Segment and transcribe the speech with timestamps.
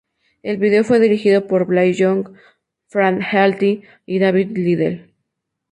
[0.41, 2.29] El video fue dirigido por Blair Young,
[2.87, 5.13] Fran Healy y David Liddell.